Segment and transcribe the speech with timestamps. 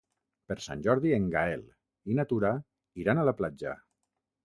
[0.51, 1.63] Per Sant Jordi en Gaël
[2.15, 2.57] i na Tura
[3.05, 3.81] iran a la platja.